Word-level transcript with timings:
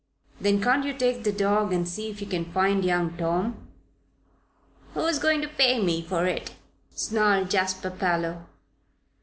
"Then, 0.39 0.59
can't 0.59 0.83
you 0.83 0.95
take 0.95 1.23
the 1.23 1.31
dog 1.31 1.71
and 1.71 1.87
see 1.87 2.09
if 2.09 2.21
you 2.21 2.25
can 2.27 2.51
find 2.51 2.83
young 2.83 3.15
Tom?" 3.17 3.55
"Who's 4.95 5.19
going 5.19 5.43
to 5.43 5.47
pay 5.47 5.79
me 5.79 6.01
for 6.01 6.25
it?" 6.25 6.55
snarled 6.95 7.51
Jasper 7.51 7.91
Parloe. 7.91 8.43